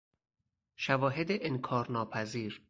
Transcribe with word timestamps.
شواهد 0.75 1.27
انکارناپذیر 1.29 2.59